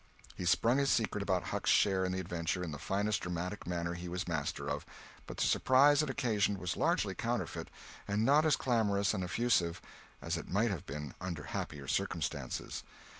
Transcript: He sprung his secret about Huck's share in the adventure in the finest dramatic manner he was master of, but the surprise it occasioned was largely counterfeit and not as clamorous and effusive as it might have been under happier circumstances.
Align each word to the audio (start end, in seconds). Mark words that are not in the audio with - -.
He 0.35 0.45
sprung 0.45 0.79
his 0.79 0.89
secret 0.89 1.21
about 1.21 1.43
Huck's 1.49 1.69
share 1.69 2.03
in 2.05 2.11
the 2.11 2.19
adventure 2.19 2.63
in 2.63 2.71
the 2.71 2.79
finest 2.79 3.21
dramatic 3.21 3.67
manner 3.67 3.93
he 3.93 4.09
was 4.09 4.27
master 4.27 4.67
of, 4.67 4.83
but 5.27 5.37
the 5.37 5.45
surprise 5.45 6.01
it 6.01 6.09
occasioned 6.09 6.57
was 6.57 6.75
largely 6.75 7.13
counterfeit 7.13 7.67
and 8.07 8.25
not 8.25 8.43
as 8.43 8.55
clamorous 8.55 9.13
and 9.13 9.23
effusive 9.23 9.79
as 10.19 10.37
it 10.37 10.49
might 10.49 10.71
have 10.71 10.87
been 10.87 11.13
under 11.21 11.43
happier 11.43 11.87
circumstances. 11.87 12.81